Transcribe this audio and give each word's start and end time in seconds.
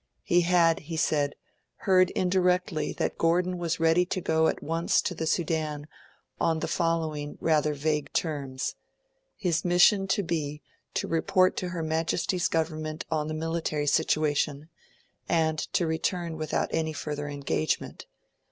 'He 0.23 0.41
had,' 0.41 0.79
he 0.79 0.97
said, 0.97 1.35
'heard 1.75 2.09
indirectly 2.15 2.91
that 2.93 3.19
Gordon 3.19 3.59
was 3.59 3.79
ready 3.79 4.03
to 4.07 4.19
go 4.19 4.47
at 4.47 4.63
once 4.63 4.99
to 5.03 5.13
the 5.13 5.27
Sudan 5.27 5.85
on 6.39 6.57
the 6.57 6.67
following 6.67 7.37
rather 7.39 7.75
vague 7.75 8.11
terms: 8.11 8.73
His 9.37 9.63
mission 9.63 10.07
to 10.07 10.23
be 10.23 10.63
to 10.95 11.07
report 11.07 11.55
to 11.57 11.69
Her 11.69 11.83
Majesty's 11.83 12.47
Government 12.47 13.05
on 13.11 13.27
the 13.27 13.35
military 13.35 13.85
situation, 13.85 14.69
and 15.29 15.59
to 15.73 15.85
return 15.85 16.35
without 16.35 16.69
any 16.73 16.93
further 16.93 17.27
engagement. 17.27 18.07